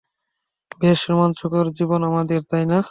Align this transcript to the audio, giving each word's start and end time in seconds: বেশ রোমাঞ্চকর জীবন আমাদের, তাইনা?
বেশ 0.81 0.99
রোমাঞ্চকর 1.09 1.65
জীবন 1.77 2.01
আমাদের, 2.03 2.41
তাইনা? 2.51 2.79